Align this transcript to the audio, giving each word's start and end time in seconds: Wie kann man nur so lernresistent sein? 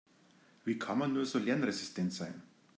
Wie 0.65 0.79
kann 0.79 0.97
man 0.97 1.13
nur 1.13 1.27
so 1.27 1.37
lernresistent 1.37 2.11
sein? 2.11 2.41